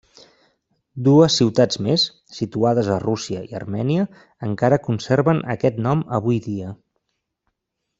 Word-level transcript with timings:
Dues 1.07 1.35
ciutats 1.41 1.81
més, 1.89 2.05
situades 2.39 2.91
a 2.95 2.97
Rússia 3.05 3.45
i 3.51 3.55
Armènia, 3.63 4.09
encara 4.51 4.83
conserven 4.91 5.45
aquest 5.57 5.83
nom 5.91 6.07
avui 6.21 6.45
dia. 6.53 6.77